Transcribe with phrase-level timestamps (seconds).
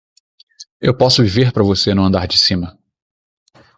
[0.81, 2.75] Eu posso viver para você no andar de cima.